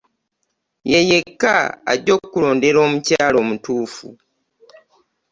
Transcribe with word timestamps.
Ye 0.91 0.99
yekka 1.09 1.53
ajja 1.91 2.11
okukulondera 2.17 2.77
omukyala 2.85 3.37
omutuufu. 3.43 4.07